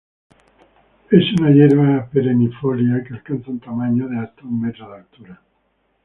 [1.11, 5.41] Es una hierba perennifolia que alcanza un tamaño de hasta un metro de altura.